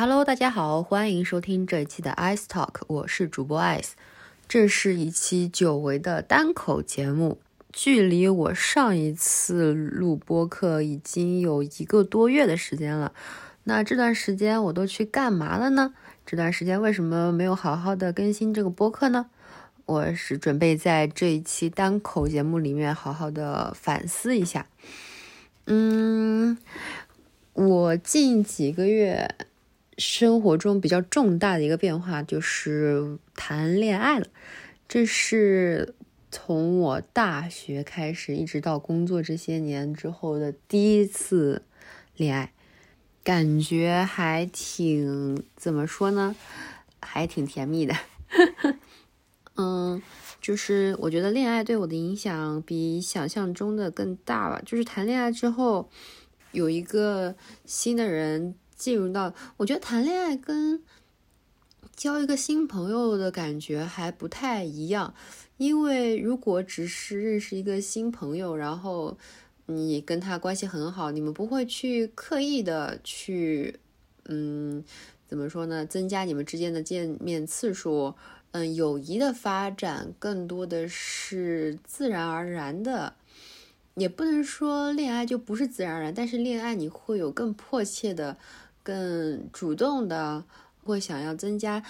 [0.00, 3.94] Hello，大家好，欢迎收听这一期的 Ice Talk，我是主播 Ice。
[4.46, 7.40] 这是一期久违的单口节目，
[7.72, 13.12] 距离我上一次录播客已经有一个多月的时间了。
[13.64, 15.92] 那这段时间我都去干嘛了呢？
[16.24, 19.26] 这段时间为什么没有好好的更新这个播客呢？
[19.86, 24.68] 我是准备在这一期单口节目里面好好的反思一下。
[25.66, 26.56] 嗯，
[27.54, 29.34] 我近几个月。
[29.98, 34.26] 生活中比较重大的一个变化就是谈恋爱了，
[34.88, 35.96] 这是
[36.30, 41.62] 从我大学开始一直到工作这些年之后的第一次
[42.16, 42.52] 恋爱，
[43.24, 46.36] 感觉还挺怎么说呢，
[47.00, 47.94] 还挺甜蜜的。
[49.56, 50.00] 嗯，
[50.40, 54.62] 就是我觉得恋爱对我的影响比想象中的更大吧。
[54.64, 55.90] 就是谈恋爱之后，
[56.52, 57.34] 有一个
[57.66, 58.54] 新的人。
[58.78, 60.80] 进入到，我觉得谈恋爱跟
[61.96, 65.12] 交一个新朋友的感觉还不太一样，
[65.56, 69.18] 因为如果只是认识一个新朋友，然后
[69.66, 73.80] 你跟他关系很好，你们不会去刻意的去，
[74.26, 74.84] 嗯，
[75.26, 75.84] 怎么说呢？
[75.84, 78.14] 增加你们之间的见面次数，
[78.52, 83.14] 嗯，友谊的发展更多的是自然而然的。
[83.96, 88.36] 也不能说恋爱就不是自然而然，但是恋爱你会有更迫切的。
[88.88, 90.46] 更主动的
[90.82, 91.84] 会想要增加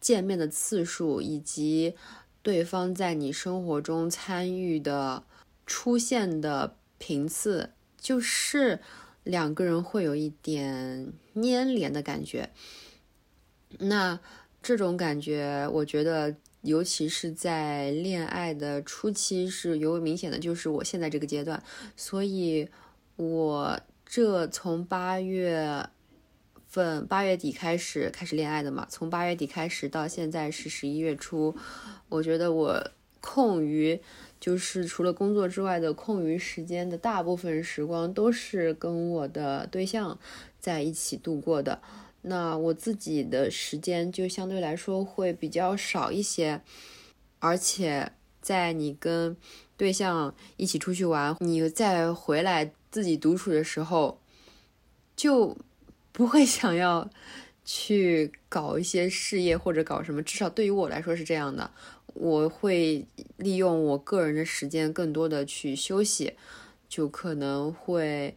[0.00, 1.94] 见面的次数，以及
[2.40, 5.22] 对方在你生活中参与的
[5.66, 8.80] 出现的频次，就是
[9.22, 12.48] 两个人会有一点粘连的感觉。
[13.78, 14.18] 那
[14.62, 21.62] 这种感觉，我觉得尤其是在恋爱的初期是尤为明显的，就是我现在这个阶段。
[21.94, 22.66] 所以，
[23.16, 25.86] 我这从八月。
[26.70, 31.52] 份八月底开始开始恋爱的嘛，从八月底开始到现在是十一月初，
[32.08, 32.90] 我觉得我
[33.20, 34.00] 空余
[34.38, 40.16] 就是除了工作之外的空余时间的大部分时光都是跟我的对象
[40.60, 41.82] 在一起度过的，
[42.22, 46.62] 那我自己的时间就相对来说会比较少一些，
[47.40, 49.36] 而且在你跟
[49.76, 54.20] 对象一起出去玩，你再回来自己独处的时候，
[55.16, 55.58] 就。
[56.12, 57.08] 不会想要
[57.64, 61.70] 去搞一些事业或者搞什么，至少对于我来说是这样的。
[62.14, 63.06] 我会
[63.36, 66.34] 利用我个人的时间更多的去休息，
[66.88, 68.36] 就可能会，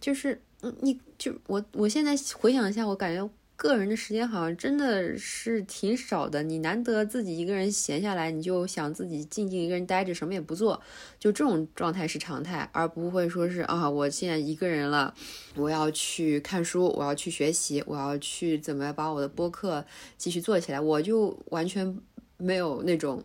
[0.00, 3.28] 就是嗯，你就我我现在回想一下，我感觉。
[3.62, 10.82] 个人的时间好像真的是挺少的，你难得自己一个人闲下来，你就想自己静静一个人待着，什么也不做，
[11.16, 15.14] 就这种状态是常态，而不会说是啊，我现在一个人了，
[15.54, 19.84] 我要去看书，我要去学习，我要去怎么把我的播客
[20.16, 21.96] 继续做起来，我就完全
[22.38, 23.22] 没有那种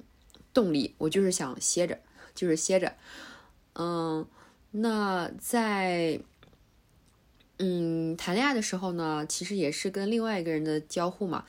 [0.54, 1.98] 动力，我就是想歇着，
[2.36, 2.94] 就是歇着，
[3.74, 4.24] 嗯，
[4.70, 6.20] 那在。
[7.60, 11.44] 嗯，谈恋爱的时候呢，其实也是跟另外一个人的交互嘛。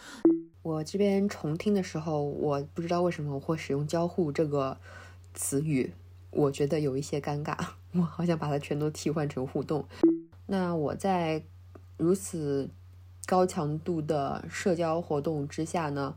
[0.63, 4.79] 我这边重听的时候，我不知道为什么我会使用“交互”这个
[5.35, 5.93] 词语，
[6.31, 7.57] 我觉得有一些尴尬。
[7.93, 9.87] 我好想把它全都替换成互动。
[10.47, 11.43] 那我在
[11.97, 12.69] 如此
[13.27, 16.15] 高强度的社交活动之下呢，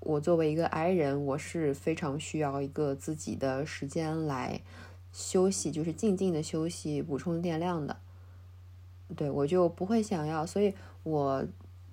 [0.00, 4.62] 我作为一个 I 人，我是非常需要一个自己的时间来
[5.12, 7.98] 休息，就是静静的休息，补充电量的。
[9.16, 11.44] 对我就不会想要，所以我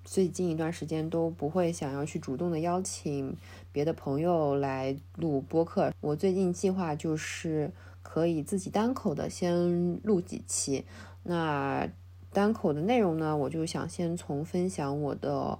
[0.04, 3.34] 最近一段时间都不会想要去主动的邀请
[3.72, 5.92] 别的朋友来录播客。
[6.00, 7.72] 我最近计划就是
[8.02, 10.84] 可以自己单口的先录几期。
[11.24, 11.88] 那
[12.32, 15.58] 单口的内容呢，我就想先从分享我的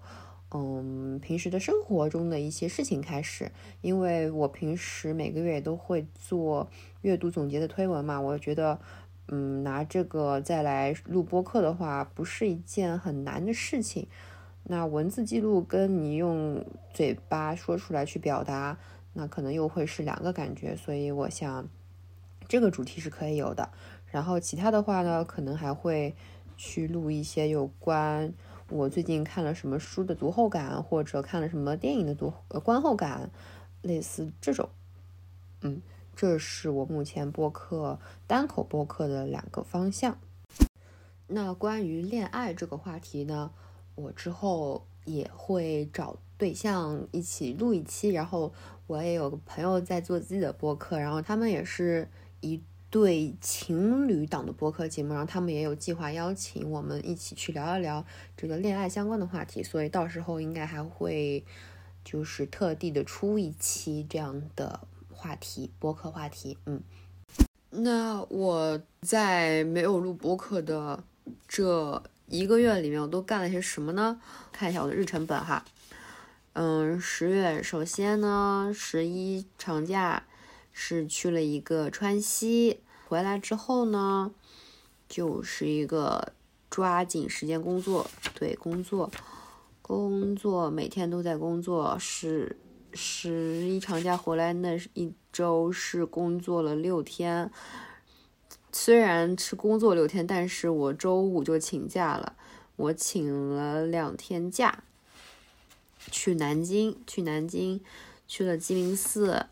[0.51, 3.51] 嗯平时的生活中的一些事情开始，
[3.81, 6.69] 因为我平时每个月都会做
[7.01, 8.79] 阅读总结的推文嘛，我觉得。
[9.29, 14.07] 嗯，拿这个再来录播课的话，不是一件很难的事情。
[14.63, 16.65] 那文字记录跟你用
[16.95, 18.79] 嘴巴说出来去表达，
[19.13, 20.77] 那可能又会是两个感觉。
[20.77, 21.69] 所以我想，
[22.49, 23.71] 这个主题是可以有的。
[24.07, 26.15] 然后其他的话呢，可能还会
[26.57, 28.33] 去录一些有关
[28.71, 33.31] 我最近看了什么书的读后感，或者看了什么电影的读呃观后感，
[33.83, 34.69] 类似这种，
[35.63, 35.83] 嗯。
[36.17, 40.19] 这是我目前播客单口播客的两个方向。
[41.29, 43.51] 那关于恋爱这个话题呢，
[43.95, 48.09] 我之后也会找对象一起录一期。
[48.09, 48.53] 然后
[48.87, 52.09] 我也有个朋友在做自己的播客，然后他们也是
[52.41, 58.03] 一对情侣档的播客节目，然后他们也有计划邀请我们一起去聊一聊
[58.37, 61.45] 这个恋爱相关的话题，所以到时候应该还会
[62.05, 64.81] 就是特地的出一期这样的
[65.17, 66.59] 话题播客话题。
[66.67, 66.81] 嗯，
[67.71, 71.03] 那我在没有录播客的
[71.49, 74.21] 这一个月里面，我都干了些什么呢？
[74.53, 75.65] 看一下我的日程本哈。
[76.53, 80.23] 嗯，十月首先呢，十一长假
[80.73, 82.81] 是去了一个川西。
[83.09, 84.31] 回来之后呢，
[85.09, 86.33] 就是一个
[86.69, 89.11] 抓紧时间工作，对工作，
[89.83, 91.97] 工作每天都在工作。
[91.99, 92.59] 是
[92.97, 97.51] 十一长假回来那一周是工作了六天，
[98.73, 102.35] 虽然是工作六天，但是我周五就请假了，
[102.77, 104.83] 我请了两天假，
[106.11, 107.81] 去南京，去南京，
[108.27, 109.47] 去了鸡鸣寺。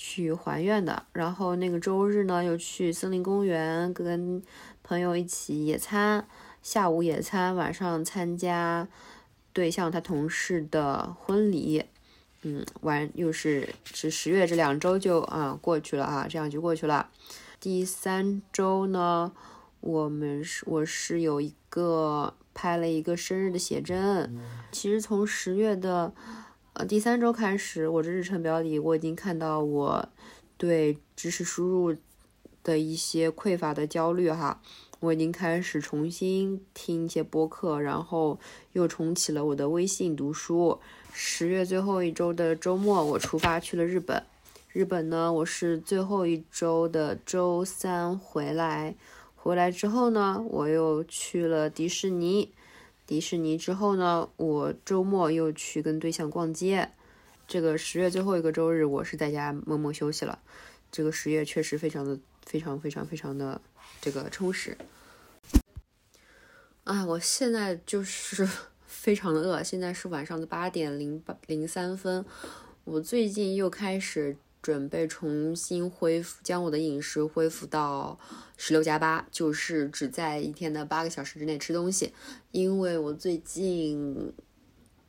[0.00, 4.40] 去还愿的，然后那个周日呢，又去森林公园跟
[4.84, 6.24] 朋友一起野餐，
[6.62, 8.86] 下午野餐，晚上参加
[9.52, 11.82] 对象他同事的婚礼，
[12.48, 17.10] 嗯，完又是是十月这两周就啊过去了啊，这样就过去了。
[17.60, 19.30] 第三周呢，
[19.80, 24.34] 我们是我是有一个拍了一个生日的写真，
[24.72, 26.14] 其实从十月的。
[26.72, 30.08] 呃，第三周开始，我这日程表里我已经看到我
[30.56, 31.96] 对知识输入
[32.62, 34.62] 的一些匮乏的焦虑哈，
[35.00, 38.38] 我已经开始重新听一些播客，然后
[38.74, 40.78] 又重启了我的微信读书。
[41.20, 44.22] 十月最后一周的周末，我出发去了日本。
[44.68, 48.94] 日本呢，我是最后一周的周三回来，
[49.34, 52.52] 回来之后呢，我又去了迪士尼。
[53.04, 56.88] 迪士尼之后呢，我周末又去跟对象逛街。
[57.48, 60.38] 这个十月最后一个周日，我是在家默默休息了。
[60.92, 62.16] 这个十月确实非常的、
[62.46, 63.60] 非常、非常、非常的
[64.00, 64.78] 这个充实。
[66.84, 68.48] 哎，我现在就是
[68.88, 72.24] 非常的饿，现在是晚上的八点零八零三分。
[72.82, 74.36] 我最近又开始。
[74.60, 78.18] 准备重新恢复，将我的饮食恢复到
[78.56, 82.12] 十六加八，就是只在一天的八个小时之内吃东西。
[82.50, 84.34] 因为我最近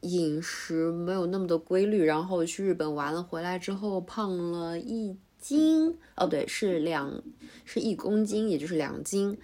[0.01, 7.21] 饮食没有那么的规律，然后去日本玩了，回来之后胖了一斤，哦，对，是两，
[7.65, 9.35] 是一公斤，也就是两斤。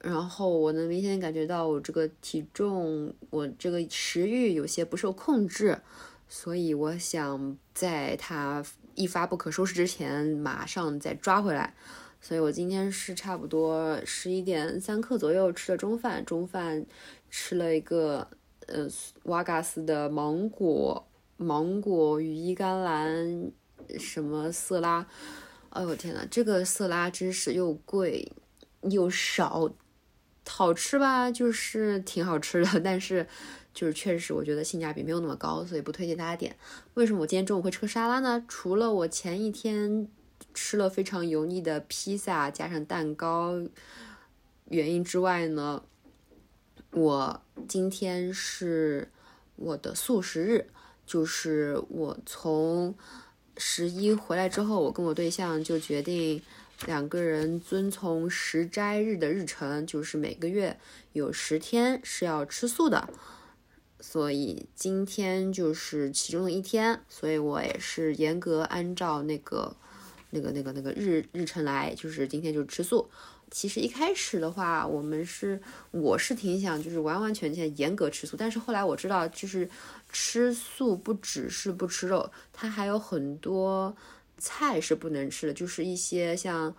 [0.00, 5.80] 然后我能明显感觉到我这个体重，我这个食欲有些不受控制，
[6.28, 8.64] 所以我想在它。
[8.94, 11.72] 一发不可收拾之前，马上再抓回来。
[12.20, 16.84] 所以我今天是差不多十一点三刻左右吃的中饭，中饭
[17.30, 18.26] 吃了一个
[18.66, 18.88] 呃
[19.22, 21.06] 瓦嘎斯的芒果
[21.36, 23.52] 芒果羽衣甘蓝
[24.00, 25.06] 什么色拉。
[25.70, 28.32] 哎呦天呐，这个色拉真是又贵
[28.90, 29.70] 又少，
[30.48, 31.30] 好吃吧？
[31.30, 33.26] 就是挺好吃的， 但是。
[33.74, 36.56] 就是确实，我觉得性价比没有那么高，所以不推荐大家点。
[36.94, 38.44] 为什么我今天中午会吃个沙拉呢？
[38.48, 40.08] 除了我前一天
[40.52, 43.54] 吃了非常油腻的披萨加上蛋糕
[44.64, 45.84] 原因之外呢，
[46.90, 49.08] 我今天是
[49.54, 50.66] 我的素食日，
[51.06, 52.92] 就是我从
[53.56, 56.42] 十一回来之后，我跟我对象就决定
[56.86, 60.78] 两个人遵从十斋日的日程，就是每个月
[61.12, 63.08] 有十天是要吃素的。
[64.00, 69.74] 所以今天就是其中的一天，所以我也是严格按照那个、
[70.30, 73.10] 那个、那个、那个日日程来，就是今天就吃素。
[73.50, 75.60] 其实一开始的话，我们是
[75.90, 79.68] 我是挺想就是完完全全严格吃素，但是后来我知道，就是
[80.12, 83.96] 吃素不只是不吃肉，它还有很多
[84.38, 86.74] 菜是不能吃的，就是一些像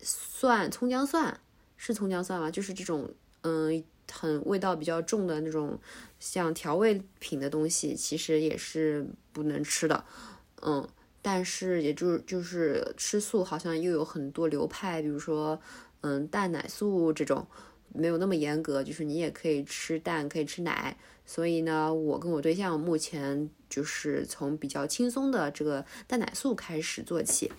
[0.00, 1.38] 蒜、葱姜蒜，
[1.76, 2.50] 是葱姜蒜吗？
[2.50, 3.84] 就是这种嗯。
[4.14, 5.78] 很味道比较重的那种，
[6.20, 10.04] 像调味品的东西，其实也是不能吃的，
[10.60, 10.86] 嗯，
[11.22, 15.58] 但是也就是就是吃素，好像又有很多流派，比如说，
[16.02, 17.46] 嗯，蛋奶素这种，
[17.94, 27.50] 没有那么严格，就是你也可以吃蛋，可以吃奶，所以呢，我跟我对象目前就是从比较轻松的这个蛋奶素开始做起。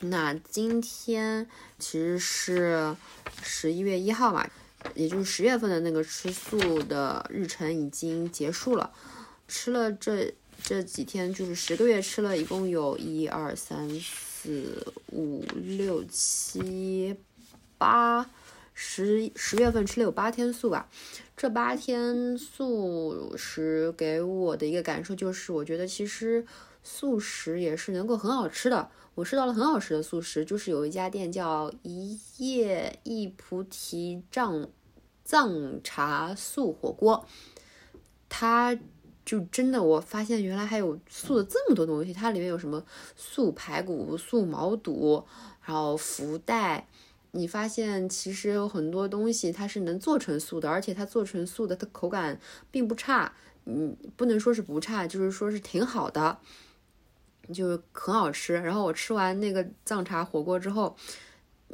[0.00, 2.94] 那今天其实是
[3.42, 4.46] 十一月一号嘛。
[4.94, 8.92] 也就是十月份的那个吃素的日程已经结束了，
[9.48, 10.30] 吃了这
[10.62, 17.16] 这几天就是十个月吃了一共有一二三四五六七
[17.78, 18.28] 八
[18.74, 20.86] 十十月份吃了有八天素吧，
[21.36, 26.46] 这八天素食给我的一个感受就是，我觉得其实
[26.84, 28.88] 素食也是能够很好吃的。
[29.16, 34.68] 我吃到了很好吃的素食，就是有一家店叫一叶一菩提藏
[35.24, 37.26] 藏茶素火锅，
[38.28, 38.78] 它
[39.24, 42.84] 就真的我发现原来还有素的这么多东西，它里面有什么
[43.16, 45.24] 素排骨、素毛肚，
[45.64, 46.86] 然后福袋。
[47.36, 53.32] 你发现其实有很多东西它是能做成素的，而且它做成素的，它口感并不差。
[53.66, 56.38] 嗯，不能说是不差，就是说是挺好的。
[57.52, 60.96] 就很好吃，然后我吃完那个藏茶火锅之后，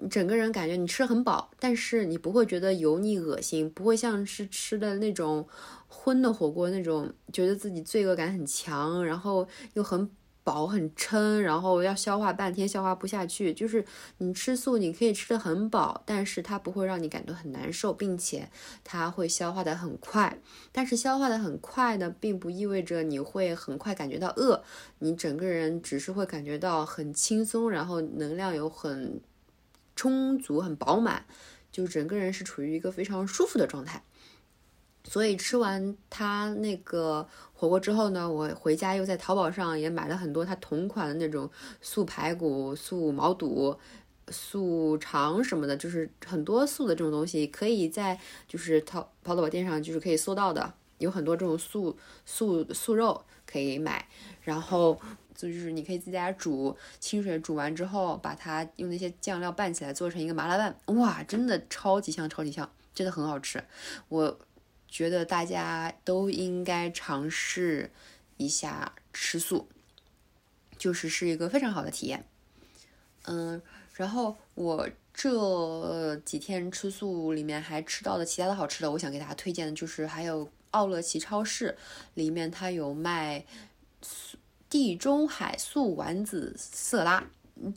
[0.08, 5.46] 整个人感觉你吃很饱，但是你不会觉得油腻恶心，不会像是吃的那种
[5.86, 10.10] 荤的火锅那种，觉得自己罪恶感很强，然后又很。
[10.42, 13.52] 饱很撑，然后要消化半天消化不下去。
[13.52, 13.84] 就是
[14.18, 18.50] 你吃素，你可以吃的很饱，但是它不会让你感到很难受，并且
[18.82, 20.38] 它会消化的很快。
[20.72, 24.62] 但是消化的很快呢，并不意味着你会很快感觉到饿，
[25.00, 29.20] 你整个人只是会感觉到很轻松，然后能量有很
[29.94, 31.26] 充足、很饱满，
[31.70, 34.02] 就整个人是处于一个非常舒服的状态。
[35.10, 41.50] 所以吃完它那个火锅之后呢，我回家又在淘宝上也买了很多它同款的那种
[41.80, 43.76] 素排骨、素毛肚、
[44.28, 54.06] 素肠什么的，就是很多素的这种东西，可以在就是淘淘宝店上就是可以搜到的，有很多这种素素素肉可以买，
[54.42, 54.96] 然后
[55.34, 63.64] 就是你可以自家煮，清水煮完之后，把它用那些酱料拌起来，做成一个麻辣拌，哇，真的超级香，超级香，真的很好吃，
[64.08, 64.38] 我。
[64.90, 67.90] 觉得大家都应该尝试
[68.36, 69.68] 一下吃素，
[70.76, 72.24] 就是是一个非常好的体验。
[73.24, 73.62] 嗯，
[73.94, 81.76] 然后我这几天吃素里面还吃到的其他的好吃的，我想给大家推荐的就是还有奥乐奇超市
[82.14, 83.44] 里面它有卖
[84.68, 87.22] 地中海素丸子色拉，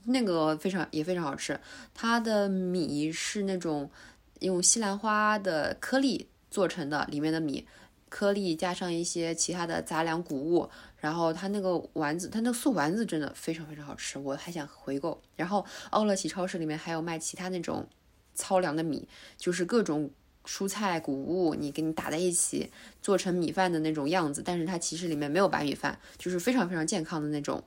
[0.05, 1.59] 那个非常也非常好吃。
[1.93, 3.91] 它的米是那种
[4.39, 6.27] 用西兰花的颗粒。
[6.53, 7.65] 做成的里面的米
[8.09, 10.69] 颗粒加上一些其他的杂粮谷物，
[10.99, 15.19] 然后它那个丸子，它那个素丸子真的非常非常好吃，我还想回购。
[15.35, 17.89] 然后奥乐奇超市里面还有卖其他那种
[18.35, 20.11] 糙粮的米，就是各种
[20.45, 27.63] 蔬菜谷物，你给你打在一起做成米饭的那种样子，但是它其实里面没有白米饭，就是非常非常健康的那种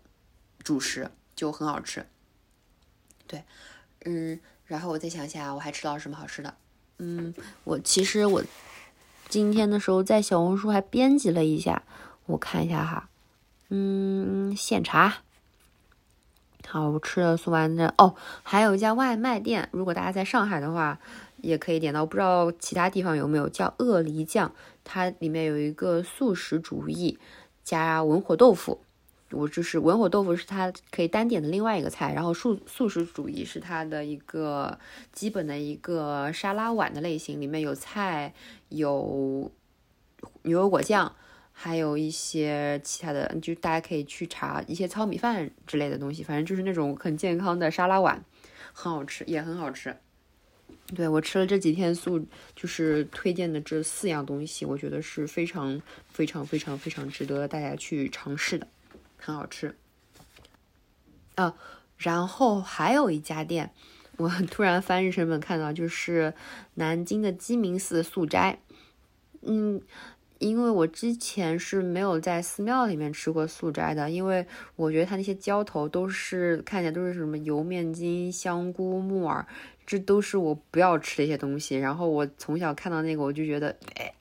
[0.62, 2.06] 主食，就很好吃。
[3.26, 3.42] 对，
[4.04, 6.54] 嗯，然后我再想一下，我还吃到什么好吃的？
[6.98, 8.44] 嗯，我其实我。
[9.28, 11.82] 今天的时候在小红书还编辑了一下，
[12.26, 13.08] 我看一下哈，
[13.70, 15.16] 嗯，现查，
[16.66, 20.98] 好，我吃了素丸子哦，还有一家外卖店，如果大家在上海的话，
[21.38, 24.52] 也可以点到，不知道其他地方有没有，叫鳄梨酱，
[24.84, 27.18] 它里面有一个素食主义
[27.64, 28.80] 加文火豆腐。
[29.32, 34.78] 我就是文火豆腐是它可以单点的另外一个菜，然后素素食主义是它的一个
[35.12, 38.32] 基本的一个沙拉碗的类型，里面有菜，
[38.68, 39.50] 有
[40.42, 41.12] 牛油果酱，
[41.52, 48.24] 还有一些其他的，就大家可以去查一些糙米饭之类的东西，反正就是那种很健康的沙拉碗，
[48.72, 49.96] 很好吃，也很好吃。
[50.94, 58.68] 对我吃了这几天素，就是推荐的这四样东西，我觉得是非常非常非常非常值得大家去尝试的。
[59.26, 59.74] 很好吃，
[61.34, 61.56] 啊，
[61.96, 63.72] 然后还有一家店，
[64.18, 66.32] 我突然翻日程本看到，就是
[66.74, 68.60] 南京的鸡鸣寺素斋，
[69.42, 69.80] 嗯，
[70.38, 79.44] 因为我之前是没有在寺庙里面吃过素斋的，因为我觉得它那些浇头都是看起来都是什么油面筋、香菇、木耳，
[79.84, 81.76] 这都是我不要吃的一些东西。
[81.76, 84.12] 然后我从小看到那个，我就觉得，哎。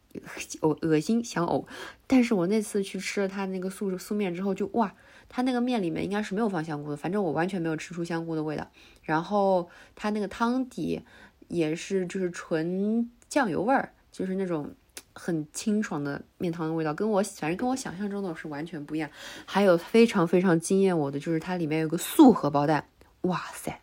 [0.62, 1.66] 呕恶心想呕，
[2.08, 4.94] 但是我那次去吃了他那个素素面之后，就哇，
[5.30, 8.68] 他那个面里面应该是没有放香菇的，反正我完全没有吃出香菇的味道。
[9.04, 11.02] 然后他那个汤底
[11.48, 14.74] 也是就是纯酱油味儿，就是那种
[15.14, 19.10] 很清爽的面汤的味道，跟我反正跟我想象中的是完全不一样。
[19.46, 22.88] 还有非常非常惊艳我的就是它里面有个素荷包蛋，
[23.22, 23.80] 哇塞！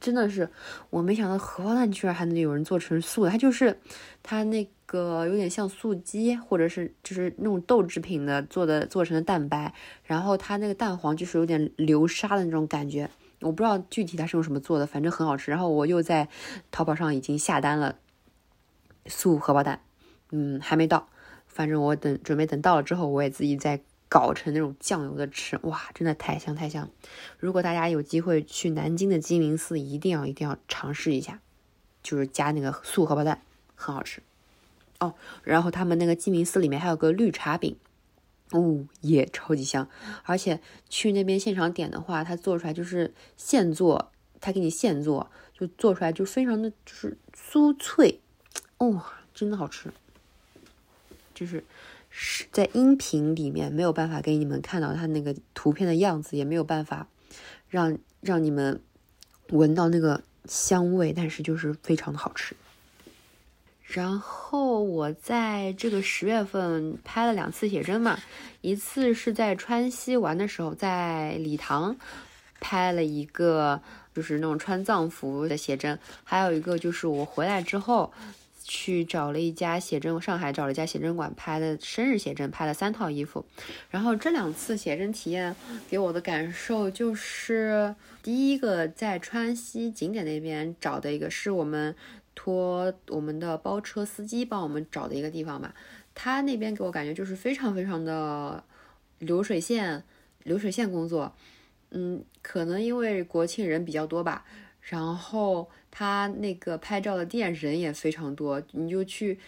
[0.00, 0.48] 真的是，
[0.90, 3.30] 我没想到荷包蛋居然还能有人做成素的。
[3.30, 3.78] 它就是
[4.22, 9.74] 它那个有点像素鸡，或者是就是那种豆制品的做的做成的蛋白，
[10.04, 13.10] 然后它那个蛋黄就是有点流沙的那种感觉。
[13.40, 15.50] 我不知道具体它是用什么做的，反正很好吃。
[15.50, 16.28] 然后我又在
[16.70, 17.96] 淘宝上已经下单了
[19.06, 19.80] 素荷包蛋，
[20.30, 21.08] 嗯，还没到，
[21.46, 23.80] 反正我等准备等到了之后，我也自己再。
[24.06, 26.88] 搞成那种酱油的吃，哇，真的太香太香！
[27.36, 31.40] 如果大家有机会去南京的鸡鸣寺，一定要一定要尝试一下，
[32.00, 33.42] 就是加那个素荷包蛋，
[33.74, 34.22] 很好吃
[35.04, 35.14] 哦。
[35.42, 37.76] 然后他们那个鸡鸣寺里面还有个绿茶饼，
[38.50, 39.88] 哦，也超级香。
[40.24, 48.20] 而且去那边现场点的话，他做出来就是现做，他给你现做，就做出来就非常的就是酥脆，
[48.78, 49.92] 哦，真的好吃。
[51.34, 51.64] 就是
[52.10, 57.08] 是在音频里面没有办法给你们看到它那个图片的样子，也没有办法
[57.68, 58.80] 让让你们
[59.48, 62.54] 闻到那个香味，但是就是非常的好吃。
[63.84, 68.18] 然后我在这个十月份拍了两次写真嘛，
[68.60, 71.96] 一次是在川西玩的时候，在礼堂
[72.60, 73.80] 拍了一个
[74.14, 78.12] 就是那种穿藏服的写真，还有一个就是我回来之后。
[78.66, 83.44] 去找了一家写真，上海找了一家写真馆拍的生日写真，拍了三套衣服。
[83.90, 85.54] 然后这两次写真体验
[85.86, 91.94] 给我的感受就是，第一个在川西景点那边找的一个是我们
[92.34, 95.74] 托我们的包车司机帮我们找的一个地方吧，
[96.14, 98.62] 他那边给我感觉就是非常非常的
[99.18, 100.02] 流水线，
[100.42, 101.34] 流水线工作。
[101.90, 104.44] 嗯，可能因为国庆人比较多吧，
[104.80, 105.70] 然后。
[105.96, 109.38] 他那个拍照的店人也非常多，你就去，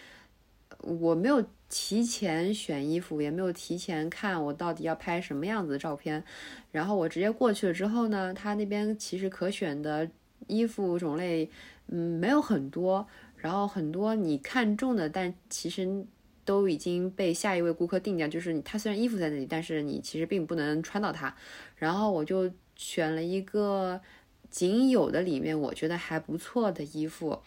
[0.79, 6.23] 我没有提前选衣服，也没有提前看我到底要拍什么样子的照片，
[6.71, 10.09] 然后我直接过去了之后呢，他那边其实可选的
[10.47, 11.49] 衣服种类，
[11.87, 16.05] 嗯，没有很多，然后很多你看中的，但其实
[16.45, 21.35] 都已经被下一位顾客定掉，就是他虽然衣服在那里，但是你其实并不能穿到它，
[21.75, 24.01] 然后我就选了一个。
[24.49, 27.37] 仅有的里面，我觉得还不错的衣服，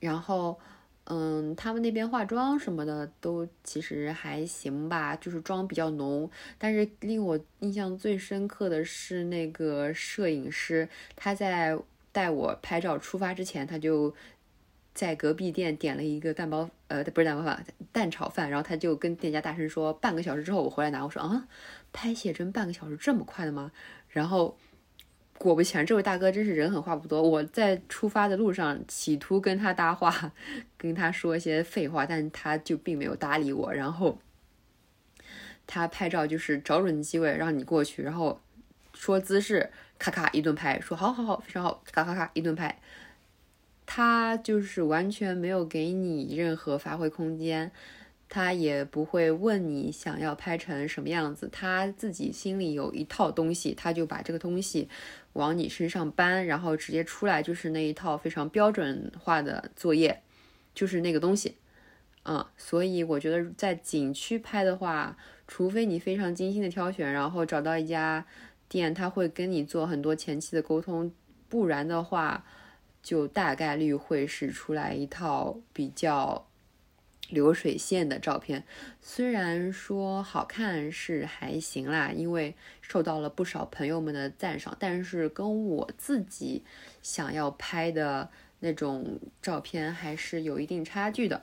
[0.00, 0.58] 然后，
[1.04, 6.28] 嗯，他们那边化妆什么的都其实还行吧，就是妆比较浓。
[6.56, 11.78] 但是令我印象最深刻的是那个摄影师，他在
[12.12, 14.14] 带我拍照出发之前，他就
[14.94, 18.48] 在隔壁店点了一个蛋包，呃，不是蛋包饭，蛋炒饭。
[18.48, 21.48] 然后他就跟店家大声说：“半个小时之后我回来拿。”我说：“啊，
[21.92, 23.72] 拍写真半个小时这么快的吗？”
[24.08, 24.56] 然后。
[25.38, 27.20] 果不其然，这位大哥真是人狠话不多。
[27.20, 30.32] 我在出发的路上企图跟他搭话，
[30.78, 33.74] 跟他说一些废话，但他就并没有搭理我。
[33.74, 34.16] 然后
[35.66, 38.40] 他拍照就是找准机位让你过去，然后
[38.94, 39.68] 说姿势，
[40.10, 42.76] 咔咔一顿拍，说好好好，非常好，咔咔咔一顿拍。
[43.86, 47.70] 他就是完全没有给你任何发挥空间。
[48.28, 54.88] 他也不会问你想要拍成什么样子，他自己心里有一套东西，他就把这个东西
[55.34, 60.22] 往你身上搬，然后直接出来就是那一套非常标准化的作业，
[60.74, 61.56] 就是那个东西，
[62.24, 65.14] 嗯，所以我觉得在景区拍的话，
[65.46, 68.24] 除非你非常精心的挑选，然后找到一家
[68.72, 71.12] 店，他会跟你做很多前期的沟通，
[71.48, 72.44] 不然的话，
[73.02, 76.46] 就大概率会是出来一套比较。
[77.28, 78.62] 流水线的照片，
[79.00, 86.62] 虽然说好看是还行啦，因为受到了不少朋友们的赞赏，但是跟我自己
[87.00, 88.28] 想要拍的
[88.60, 91.42] 那种照片还是有一定差距的。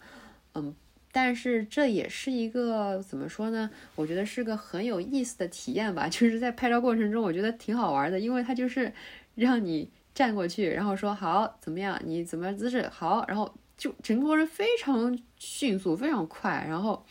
[0.54, 0.76] 嗯，
[1.12, 3.70] 但是这也是一个怎么说呢？
[3.96, 6.08] 我觉得是个很有意思的体验吧。
[6.12, 8.92] 就是在拍照过程中，我觉得挺好玩的，因为它就是
[9.36, 13.54] 让你站过去，然后说好怎么样，你怎么姿势好，然后。
[13.80, 17.02] 就整个过程非常迅速，非常快，然后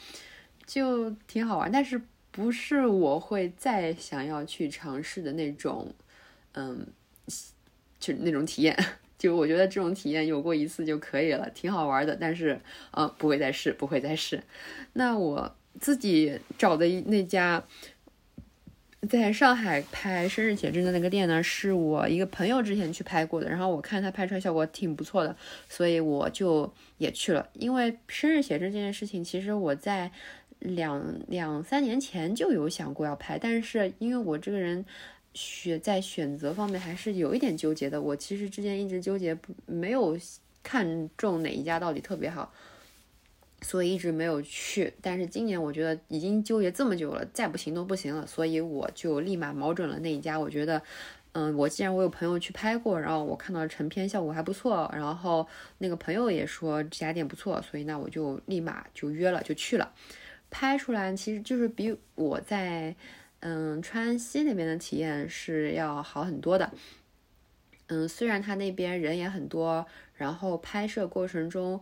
[0.67, 1.99] 就挺好玩，但是
[2.31, 5.91] 不是我会再想要去尝试的那种，
[6.53, 6.87] 嗯，
[7.99, 8.77] 就是那种体验。
[9.19, 12.61] 就我觉得这种体验有过一次就可以了，挺好玩的，但是
[12.93, 14.43] 呃不会再试，不会再试。
[14.95, 17.65] 那我自己找的那家。
[19.09, 25.37] 在上海拍生日写真的那个店呢，是我一个朋友之前去拍过的，然后我看他拍出来效果挺不错的，
[25.69, 27.49] 所以我就也去了。
[27.53, 30.11] 因为生日写真这件事情，其实我在
[30.59, 34.85] 两两三年前就有想过要拍，但是因为我这个人
[35.39, 40.19] 选在选择方面还是有一点纠结的，我其实之前一直纠结不没有
[40.63, 42.53] 看中哪一家到底特别好。
[43.61, 50.39] 所以一直没有去，但是今年我觉得已经纠结这么久了，再不行都不行了，所以我就立马瞄准了那一家。
[50.39, 50.81] 我觉得，
[51.33, 55.45] 嗯，我既然我有朋友去拍过，然后我看到成片效果还不错，然后
[55.79, 59.93] 那个朋友也说这家店不错，所以那我就立马就约了，就去了。
[60.51, 62.95] 拍出来其实就是比我在
[63.41, 66.73] 嗯川西那边的体验是要好很多的。
[67.89, 71.81] 嗯，虽然他那边人也很多，然后拍摄过程中。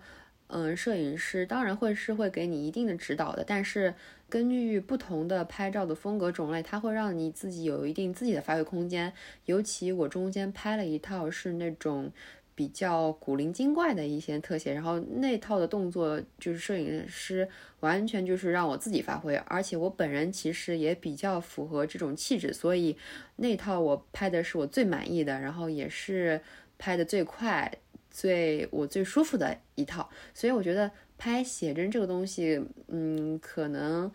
[0.49, 3.93] 嗯，摄影师当然会是会给你一定的指导的，但是
[4.29, 9.13] 根据不同的拍照的风格种类，它会让你自己有一定自己的发挥空间。
[9.47, 12.13] 尤其我中间拍了一套是那种
[12.57, 17.49] 比较古灵精怪的一些特写，然后那套的动作就是摄影师
[17.81, 22.97] 完全就是让我自己发挥，而且我本人其实也比较符合这种气质，所以
[23.37, 26.41] 那套我拍的是我最满意的，然后也是
[26.79, 27.71] 拍的最快、
[28.11, 34.11] 最我最舒服的一套，所以我觉得拍写真这个东西，嗯，可能。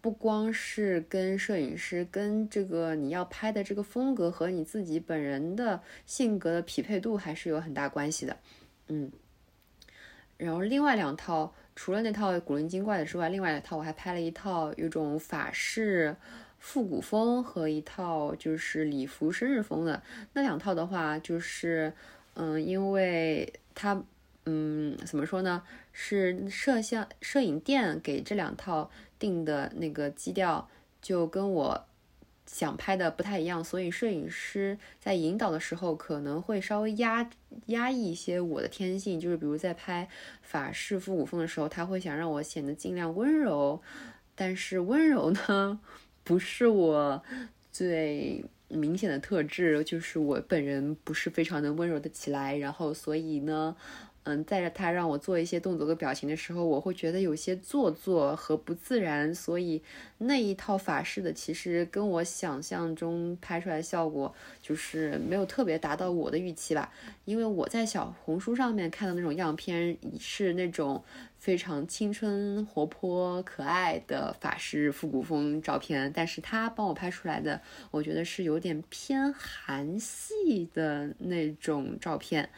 [0.00, 8.36] 不光是跟摄影师，跟这个你要拍的这个风格和你自己本人的性格的匹配度还是有很大关系的，
[8.86, 9.10] 嗯。
[10.36, 16.14] 然后另外两套，除了那套古灵精怪的之外，另外两套我还拍了一套有种法式
[16.60, 20.00] 复古风和一套就是礼服生日风的。
[20.34, 21.92] 那两套的话，就是
[22.34, 24.00] 嗯，因为它
[24.46, 28.88] 嗯怎么说呢，是摄像摄影店给这两套。
[29.18, 30.68] 定的那个基调
[31.00, 31.84] 就跟我
[32.46, 37.28] 想拍的不太一样，所以摄影师在引导的时候可能会稍微压
[37.66, 40.08] 压抑一些我的天性，就是比如在拍
[40.40, 43.82] 法式复古风的时候，他会想让我显得尽量温柔，
[44.34, 45.78] 但是温柔呢
[46.24, 47.22] 不是我
[47.70, 53.76] 最明显的特质，就是我本人不是非常的温柔的起来，然后所以呢。
[54.28, 59.82] 嗯，在他让我做一些动作和表情的时候，我会觉得有些做作和不自然，所以
[60.18, 66.92] 那一套法式的其实跟我想象中拍出来的效果就是没有特别达到我的预期吧。
[67.24, 71.02] 因为我在小红书上面看到那种样片是那种
[71.38, 77.58] 非常青春活泼可爱的法式复古风照片，但是他帮我拍出来的，
[77.90, 82.50] 我觉得是有点偏韩系的那种照片，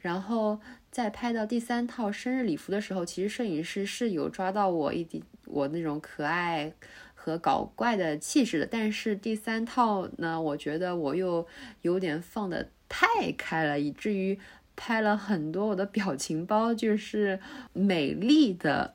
[0.00, 0.58] 然后。
[0.90, 6.72] 在拍到第三套生日礼服的时候，其实摄影师是有抓到我一点我那种可爱
[7.14, 8.66] 和搞怪的气质的。
[8.66, 11.46] 但是第三套呢，我觉得我又
[11.82, 14.38] 有点放的太开了，以至于
[14.74, 17.38] 拍了很多我的表情包，就是
[17.72, 18.94] 美丽的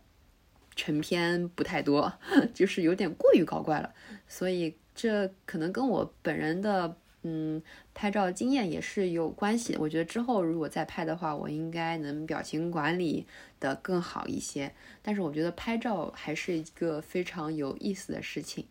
[0.76, 2.14] 成片不太多，
[2.54, 3.94] 就是有点过于搞怪了。
[4.28, 6.98] 所以这可能跟我本人的。
[7.24, 7.62] 嗯，
[7.94, 9.76] 拍照经验也是有关系。
[9.80, 13.26] 我觉得之后如果再拍的话，我应该能表情管理
[13.60, 14.74] 的更好一些。
[15.02, 18.68] 但是我觉得拍照还是一个非常有意思的事情。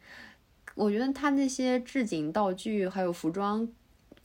[0.74, 3.68] 我觉得它那些置景道具还有服装，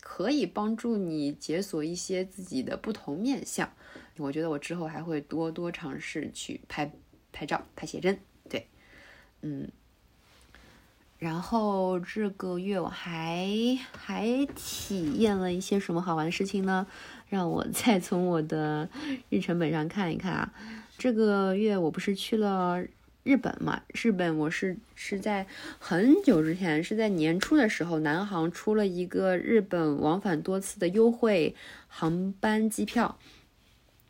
[0.01, 3.71] 可以帮助你解锁一些自己的不同面相。
[4.17, 6.91] 我觉得我之后还会多多尝试去拍
[7.31, 8.19] 拍照、拍写真。
[8.49, 8.67] 对，
[9.41, 9.69] 嗯。
[11.19, 13.49] 然后这个月我还
[13.91, 16.85] 还体验了一些什么好玩的事情呢？
[17.27, 18.87] 让我再从我的
[19.29, 20.53] 日程本上看一看啊。
[20.97, 22.83] 这个月我不是去了
[23.23, 23.81] 日本嘛？
[23.93, 25.45] 日本我是是在
[25.79, 31.55] 很久之前，是在年初的时候，南航出了一个日本往返多次的优惠
[31.87, 33.17] 航班机票。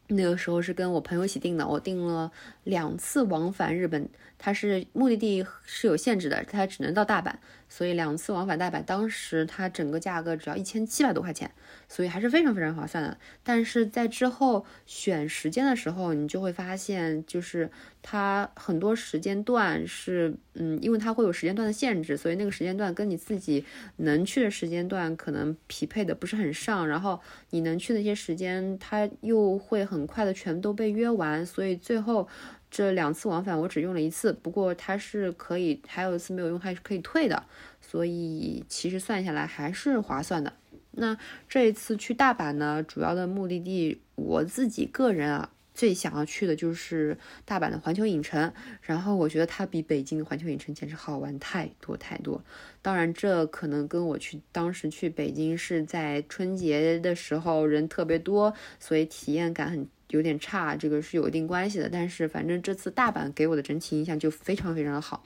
[0.08, 2.32] 那个时候是跟我朋友一起订的，我订了
[2.64, 7.34] 两次往返日本，它是目的地是有限制的，它只能到大阪。
[7.70, 11.52] 所以两次往返大阪，当时它整个价格只要一千七百多块钱，
[11.90, 13.18] 所以还是非常非常划算的。
[13.44, 17.70] 但是在之后选时间的时候，你就会发现，就是
[18.10, 23.66] 它很多时间段是，嗯，因为它会有时间段的限制，所以那个时间段跟你自己
[23.98, 26.88] 能去的时间段可能匹配的不是很上。
[26.88, 32.28] 然后你能去的一些时间，它又会很快的全都被约完，所以最后。
[32.70, 37.42] 这两次往返我只用了一次，不过它是可以，还有一次没有用还是可以退的，
[37.80, 40.52] 所以其实算下来还是划算的。
[40.92, 41.18] 那
[41.48, 52.44] 这一次去大阪呢，主要的目的地我自己个人啊最想要去的就是大阪的环球影城，然后我觉得它比北京的环球影城简直好玩太多太多。
[52.82, 59.88] 当然，这可能跟我去当时去北京是在春节的时候人特别多，所以体验感很。
[60.12, 61.90] 有点差，这个是有一定关系的。
[61.90, 65.22] 但是反正这次大阪给我的整体印象就非常非常的好。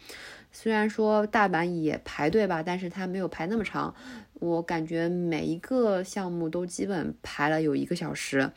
[0.51, 3.93] 虽然说大阪也排队吧，但是它没有排那么长。
[4.33, 8.51] 我感觉每一个项目都基本排了有一个小时。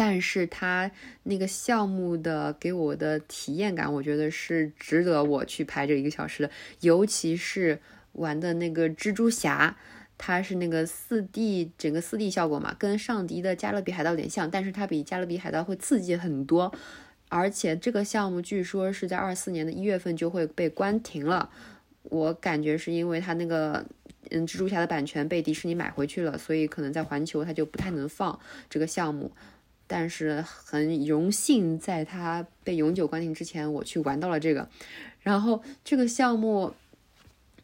[0.00, 0.90] 但是它
[1.24, 6.50] 那个项目的给我的体验感，我觉得是值得我去排这一个小时的。
[6.80, 7.78] 尤其是
[8.12, 9.76] 玩的那个蜘蛛侠。
[10.22, 16.72] 它是那个四 D 整个四 D 效果嘛，跟上迪的加勒比海盗有点像，但是它比加勒比海盗会刺激很多。
[17.30, 21.50] 而且这个项目据说是在二四年的一月份就会被关停了。
[22.02, 23.84] 我感觉是因为它那个
[24.30, 29.32] 嗯蜘蛛侠的版权被迪士尼买回去了，所以可能在环球它就不太能放这个项目。
[29.90, 34.68] 但是很荣幸在它被永久关停之前，我去玩到了这个。
[35.20, 36.72] 然后这个项目。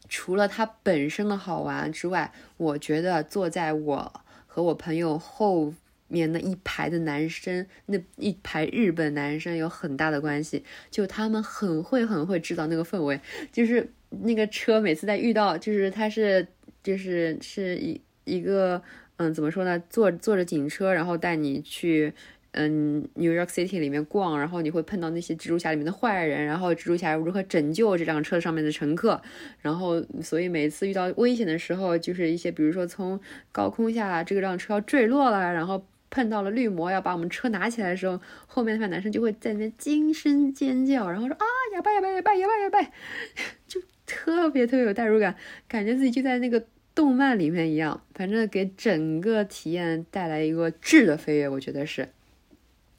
[0.09, 5.75] 除了它本身的好玩之外，我觉得坐在我和我朋友后
[6.07, 10.63] 面那一排的男生，那一排日本男生有很大的关系，
[10.93, 16.47] 就他们很会很会制造那个氛围，就是那个车每次在遇到，就是他是
[16.85, 18.81] 就是是一一个
[19.17, 22.13] 嗯怎么说呢，坐坐着警车，然后带你去。
[22.59, 29.21] 嗯，New York City 里面逛，然后你会碰到那些蜘蛛侠里面的坏人，然后蜘蛛侠如何拯救这辆车上面的乘客，
[29.61, 33.21] 然后所以每次遇到危险的时候，就是一些比如说从
[33.53, 42.93] 高空下这个辆车要坠落了，然后碰到了绿魔要把我们车拿起来的时候，后面那男生就会在那边惊声尖叫，然后说啊呀拜呀拜呀拜呀拜呀拜，
[43.69, 45.37] 就特别特别有代入感，
[45.69, 46.65] 感觉自己就在那个
[46.97, 52.09] 动漫里面一样，反正给整个体验带来一个质的飞跃，我觉得是。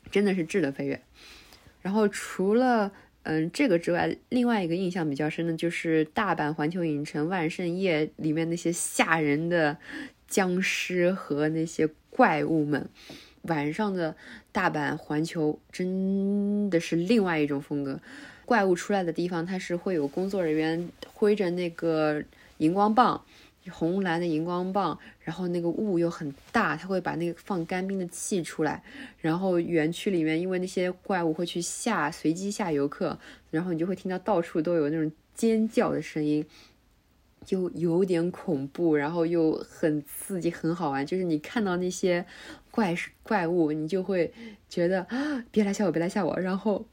[0.10, 1.02] 真的是质的飞跃。
[1.82, 2.92] 然后除了
[3.24, 9.78] 嗯这个之外，另外一个印象比较深的就是大阪环球影城万圣夜里面那些吓人的
[10.28, 12.88] 僵尸和那些怪物们。
[13.42, 14.16] 晚上的
[14.52, 18.00] 大阪环球真的是另外一种风格。
[18.46, 22.24] 怪物出来的地方，它是会有工作人员挥着那个
[22.60, 23.26] 荧光棒。
[23.70, 28.84] 红蓝的荧光棒，然后那个雾又很大，它会把那个放干冰的气出来。
[29.20, 33.18] 然后园区里面，因为那些怪物会去吓随机吓游客，
[33.52, 36.46] 然后你就会听到到处都有那种尖叫的声音，
[37.46, 41.06] 就有点恐怖，然后又很刺激，很好玩。
[41.06, 42.26] 就是你看到那些
[42.72, 44.34] 怪怪物，你就会
[44.70, 45.06] 觉得，
[45.52, 46.40] 别来吓我，别来吓我。
[46.40, 46.86] 然后，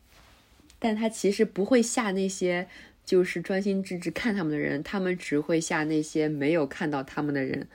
[0.78, 2.68] 但它其实不会吓那些。
[3.04, 7.66] 就是专心致志看他们的人，他们只会吓那些没有看到他们的人，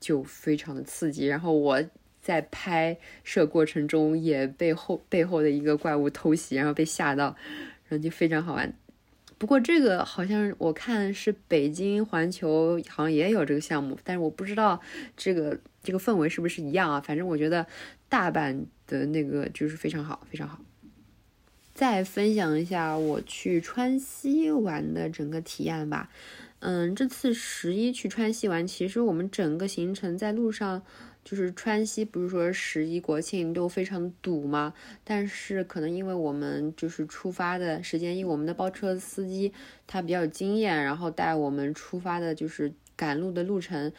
[0.00, 1.26] 就非常的刺激。
[1.26, 1.82] 然后我
[2.20, 7.36] 在拍摄过程中也被后背后的一个怪物偷袭，然后被吓到，
[7.88, 8.74] 然后就非常好玩。
[9.38, 14.80] 不过这个好像我看是北京环球好像也有这个项目，但是我不知道
[15.16, 17.00] 这个这个氛围是不是一样啊？
[17.00, 17.66] 反正我觉得
[18.08, 20.58] 大阪的那个就是非常好，非常好。
[21.76, 26.08] 再分享一下我去川西玩的整个体验吧。
[26.60, 30.82] 嗯，这次十一去川西玩，其实我们整个行程在路上，
[31.22, 34.72] 就是川西不是说十一国庆都非常堵吗？
[35.04, 39.52] 但是可能因为我们就是出发的时间，因为我们的包车司机
[39.86, 43.92] 他比较有经验，然后带我们出发的就是赶路的路程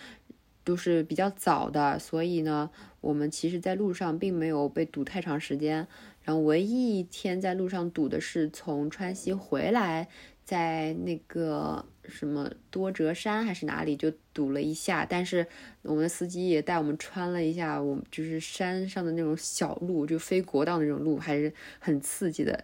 [0.63, 5.87] 都是比较早的，所以呢，我们其实在路上并没有被堵太长时间。
[6.27, 10.09] 然后唯一一天在路上堵的是从川西回来，
[10.43, 15.47] 在那个什么多折山还是哪里就堵了一下，但是
[15.83, 22.61] 我们的司机也带我们穿了一下，我们就是山上的那种小路，就非国道那种路，还是很刺激的，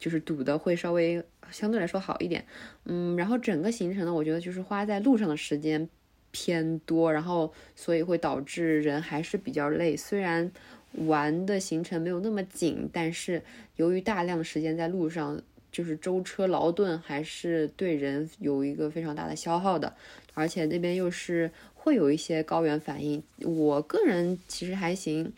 [0.00, 2.44] 就是堵的会稍微相对来说好一点。
[2.86, 5.88] 嗯，然后整个行程呢，我觉得就是花在路上的时间
[6.32, 10.50] 偏多，然后所以会导致人还是比较累，虽然。
[10.96, 13.42] 玩的行程没有那么紧，但是
[13.76, 19.94] 由于大量的时间在路上，就是舟车劳顿，还是对人有一个非常大的消耗的。
[20.34, 25.32] 而且那边又是会有一些高原反应，我个人其实还行，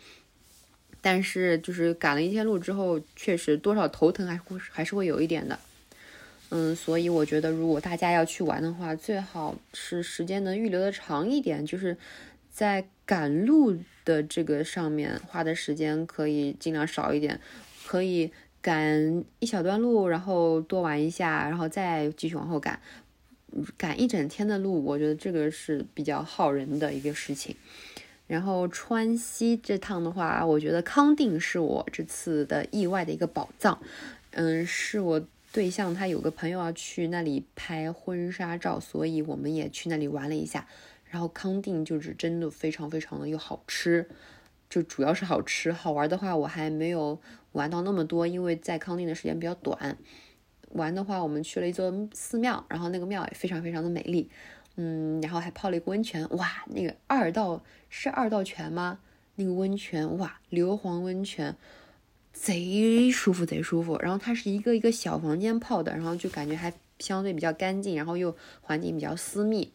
[1.01, 5.59] 但是就是赶了一天路之后，确实多少头疼还会还是会有一点的。
[6.51, 11.97] 嗯，所以我觉得如果大家要去玩的话，最好是时间能预留的长一点，就是
[12.59, 13.79] 在赶路。
[14.09, 17.39] 的这个上面花的时间可以尽量少一点，
[17.87, 22.81] 可以赶一小段路，然后多玩一下，然后再继续往后赶，
[23.77, 27.55] 赶一整天的路，我觉得这个是比较耗人的一个事情。
[28.27, 33.79] 然后川西这趟的话，我觉得康定是我这次的意外的一个宝藏。
[34.31, 40.67] 嗯，是我对象他有个朋友要去那里拍婚纱照，所以我们也去那里玩了一下。
[41.09, 44.09] 然后康定就是真的非常非常的又好吃，
[44.69, 45.73] 就主要是好吃。
[45.73, 47.19] 好玩的话我还没有
[47.53, 49.97] 玩到那么多，因为在康定的时间比较短。
[50.73, 54.29] 玩的话，我们去了一座寺庙，然后那个庙也非常非常的美丽，
[54.77, 58.99] 嗯，然后还泡了一个温泉，哇，那个二道是二道泉吗？
[59.37, 61.57] 那个温泉，哇，硫磺温泉，
[62.35, 63.97] 贼舒服贼舒服。
[64.03, 69.73] 然后它是一个一个小房间泡的，然后就感觉还相对比较干净，然后又环境比较私密。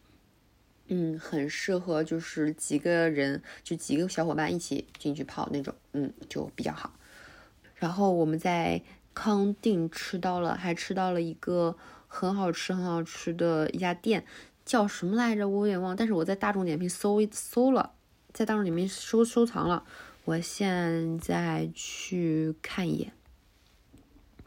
[0.88, 6.92] 嗯，很适合就是几个人，就几个小伙伴一起进去泡那种，嗯，就比较好。
[7.74, 8.82] 然后我们在
[9.14, 11.74] 康定吃到了，还吃到了一个
[12.06, 14.26] 很好吃、很好吃的一家店，
[14.66, 15.48] 叫什么来着？
[15.48, 15.96] 我有点忘。
[15.96, 17.92] 但是我在大众点评搜一搜了，
[18.34, 19.84] 在大众点评收收藏了。
[20.26, 23.12] 我现在去看一眼，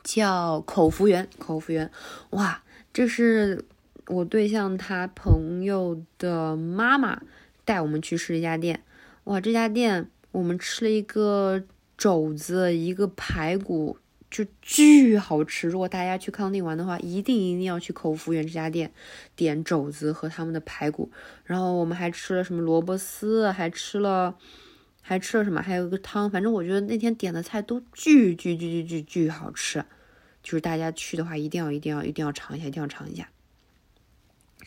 [0.03, 1.27] 叫口福园。
[1.39, 1.91] 口福园，
[2.29, 3.65] 哇，这是。
[4.07, 7.21] 我对象他朋友的妈妈
[7.65, 8.81] 带我们去吃一家店，
[9.25, 11.61] 哇，这家店我们吃了一个
[11.97, 13.97] 肘子，一个排骨，
[14.31, 15.67] 就巨好吃。
[15.67, 18.91] 如果大家去康定玩的话，一定一定要去口服园这家店
[19.35, 21.11] 点肘子和他们的排骨。
[21.43, 24.37] 然后我们还吃了什么萝卜丝，还吃了
[25.01, 26.29] 还吃了什么，还有一个汤。
[26.29, 29.83] 反正我觉得那天点的菜都巨巨巨巨巨巨好吃。
[30.41, 33.27] 就是大家去的话，一定要一定要一定要尝一下，一定要尝一下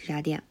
[0.00, 0.42] 这家店。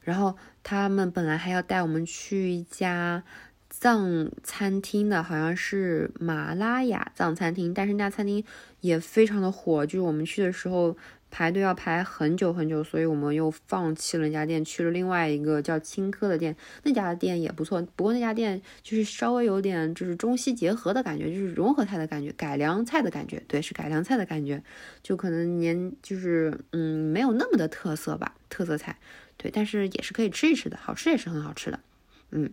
[0.00, 3.22] 然后他们本来还要带我们去一家
[3.68, 8.44] 藏餐厅的，好像是马拉雅藏餐厅，但是那家餐厅
[8.80, 10.96] 也非常的火，就是我们去的时候。
[11.30, 16.56] 排队要排很久很久，所以我们又放弃了那家店，去了另外一个叫青稞的店。
[16.82, 23.40] 那家店也不错，不过那家店就是稍微有点就是中西结合的感觉，就是融合菜的感觉，改良菜的感觉。
[23.46, 24.62] 对，是改良菜的感觉，
[25.02, 28.98] 就可能年就是嗯没有那么的特色吧，特色菜。
[29.36, 31.78] 对，但是也是可以吃一吃的，好吃也是很好吃的。
[32.32, 32.50] 嗯，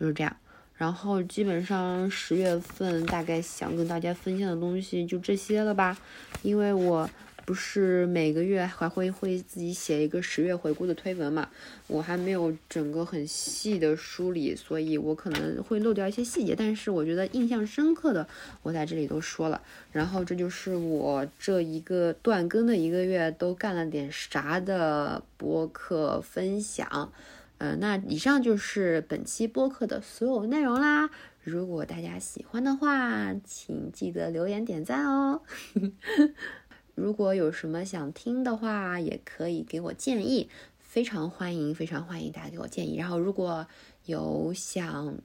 [0.00, 0.34] 就是这样。
[0.74, 5.96] 然后基本上十月份大概想跟大家分享的东西就这些了吧，
[6.42, 7.08] 因为我。
[7.44, 11.48] 不是每个月还会会自己写一个十月回顾的推文嘛？
[11.86, 16.54] 我还没有整个很细的梳理，所以我可能会漏掉一些细节。
[16.56, 18.26] 但是我觉得印象深刻的，
[18.62, 19.60] 我在这里都说了。
[19.92, 27.12] 然后这就是我这一个断更的一个月都干了点啥的播客分享。
[27.58, 31.10] 嗯，那以上就是本期播客的所有内容啦。
[31.44, 35.42] 如果大家喜欢的话，请记得留言点赞哦。
[36.94, 42.96] 如果有什么想听的话，也可以给我建议，非常欢迎，非常欢迎大家给我建议。
[42.96, 43.66] 然后，如果
[44.06, 45.16] 有想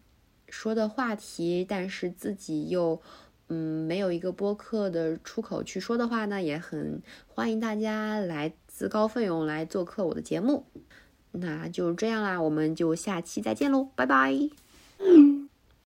[0.48, 3.02] 说的话题，但是自己又
[3.50, 10.66] 嗯没有一个播客的出口去说的话呢，也很欢迎大家来自告奋勇来做客我的节目。
[11.32, 14.34] 那就这样啦，我们就下期再见喽，拜拜。